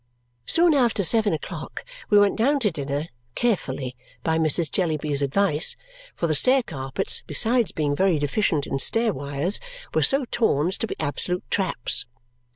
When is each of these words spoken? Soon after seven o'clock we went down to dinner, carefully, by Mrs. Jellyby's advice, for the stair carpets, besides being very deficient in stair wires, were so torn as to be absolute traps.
Soon 0.47 0.73
after 0.73 1.03
seven 1.03 1.31
o'clock 1.31 1.85
we 2.09 2.17
went 2.17 2.35
down 2.35 2.59
to 2.61 2.71
dinner, 2.71 3.09
carefully, 3.35 3.95
by 4.23 4.39
Mrs. 4.39 4.71
Jellyby's 4.71 5.21
advice, 5.21 5.75
for 6.15 6.25
the 6.25 6.33
stair 6.33 6.63
carpets, 6.63 7.21
besides 7.27 7.71
being 7.71 7.95
very 7.95 8.17
deficient 8.17 8.65
in 8.65 8.79
stair 8.79 9.13
wires, 9.13 9.59
were 9.93 10.01
so 10.01 10.25
torn 10.31 10.69
as 10.69 10.79
to 10.79 10.87
be 10.87 10.95
absolute 10.99 11.43
traps. 11.51 12.07